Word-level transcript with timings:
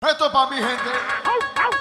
Esto 0.00 0.26
es 0.26 0.30
para 0.30 0.50
mi 0.50 0.56
gente. 0.58 1.77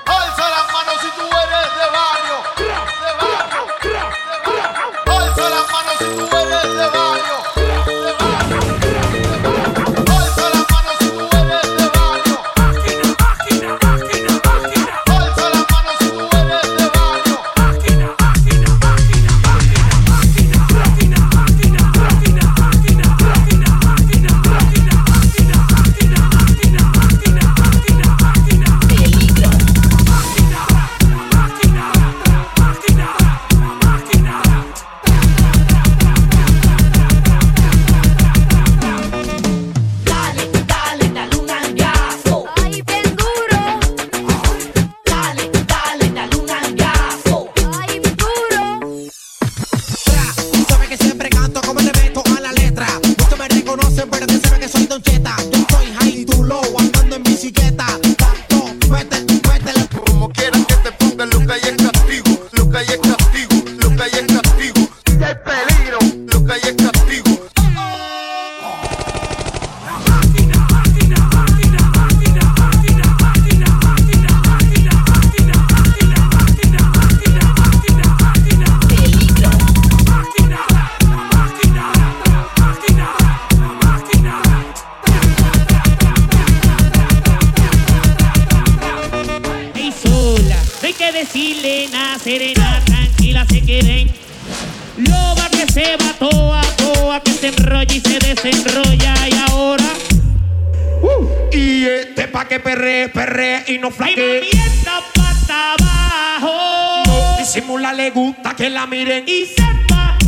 Y 101.58 101.88
este 101.88 102.27
pa' 102.27 102.47
que 102.47 102.59
perre, 102.59 103.09
perre 103.09 103.63
y 103.66 103.80
no 103.80 103.89
flaque. 103.89 104.47
Y 104.53 104.58
pata 104.86 105.73
abajo. 105.73 107.03
No 107.08 107.38
disimula, 107.39 107.94
le 107.94 108.11
gusta 108.11 108.55
que 108.55 108.69
la 108.69 108.86
miren. 108.86 109.23
Y 109.27 109.47
sepa. 109.47 110.19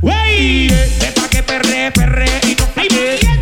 Wey. 0.00 0.68
Y 0.68 0.72
este 0.72 1.12
pa' 1.12 1.28
que 1.28 1.42
perre, 1.42 1.92
perre 1.92 2.30
y 2.48 2.54
no 2.54 2.66
flaque. 2.68 3.35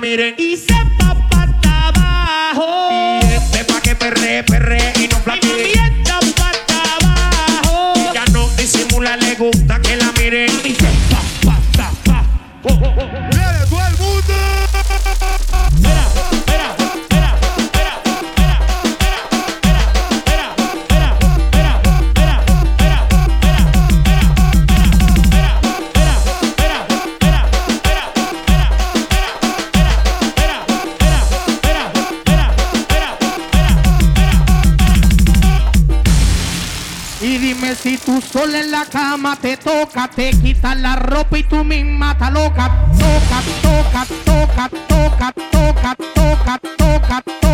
miren. 0.00 0.34
Y 0.38 0.56
se 0.56 0.75
Y 37.26 37.38
dime 37.38 37.74
si 37.74 37.98
tú 37.98 38.20
sola 38.20 38.60
en 38.60 38.70
la 38.70 38.84
cama 38.84 39.34
te 39.34 39.56
toca, 39.56 40.08
te 40.08 40.30
quitas 40.30 40.76
la 40.76 40.94
ropa 40.94 41.36
y 41.36 41.42
tú 41.42 41.64
misma 41.64 42.16
te 42.16 42.30
loca. 42.30 42.86
Toca, 42.96 43.42
toca, 43.62 44.06
toca, 44.24 44.68
toca, 44.86 45.32
toca, 45.50 45.96
toca, 46.14 46.58
toca. 46.60 47.22
toca. 47.22 47.45